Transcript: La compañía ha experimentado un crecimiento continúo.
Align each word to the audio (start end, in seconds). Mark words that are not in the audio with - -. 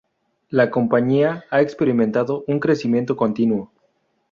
La 0.49 0.71
compañía 0.71 1.43
ha 1.51 1.61
experimentado 1.61 2.43
un 2.47 2.59
crecimiento 2.59 3.15
continúo. 3.15 3.69